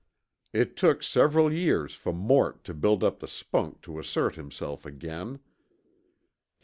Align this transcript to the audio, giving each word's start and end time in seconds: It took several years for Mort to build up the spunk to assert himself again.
It 0.51 0.75
took 0.75 1.03
several 1.03 1.53
years 1.53 1.93
for 1.93 2.11
Mort 2.11 2.63
to 2.63 2.73
build 2.73 3.03
up 3.03 3.19
the 3.19 3.27
spunk 3.27 3.83
to 3.83 3.99
assert 3.99 4.33
himself 4.33 4.83
again. 4.83 5.41